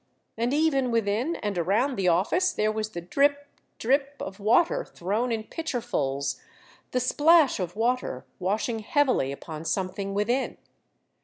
And 0.35 0.51
even 0.51 0.89
within 0.89 1.35
and 1.35 1.59
around 1.59 1.95
the 1.95 2.07
office 2.07 2.51
there 2.53 2.71
was 2.71 2.89
the 2.93 3.01
drip! 3.01 3.47
drip! 3.77 4.15
of 4.19 4.39
water 4.39 4.83
thrown 4.83 5.31
in 5.31 5.43
pitcherfuls, 5.43 6.41
the 6.89 7.13
plash 7.15 7.59
of 7.59 7.75
water 7.75 8.25
washing 8.39 8.79
heavily 8.79 9.31
upon 9.31 9.63
something 9.63 10.15
within. 10.15 10.57